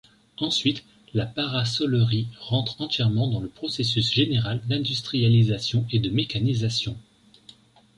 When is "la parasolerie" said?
1.13-2.25